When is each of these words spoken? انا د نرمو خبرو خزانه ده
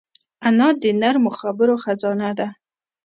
انا 0.47 0.67
د 0.81 0.83
نرمو 1.01 1.31
خبرو 1.39 1.75
خزانه 1.83 2.29
ده 2.39 2.47